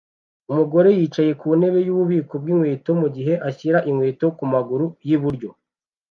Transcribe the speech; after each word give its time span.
Umugore 0.51 0.89
yicaye 0.99 1.31
ku 1.39 1.47
ntebe 1.59 1.79
yububiko 1.87 2.33
bwinkweto 2.41 2.91
mugihe 3.01 3.33
ashyira 3.49 3.79
inkweto 3.89 4.25
kumaguru 4.37 4.85
yiburyo 5.07 5.49